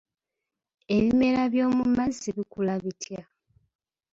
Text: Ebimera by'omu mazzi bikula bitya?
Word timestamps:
Ebimera 0.95 1.41
by'omu 1.53 1.83
mazzi 1.95 2.29
bikula 2.35 2.73
bitya? 2.83 3.21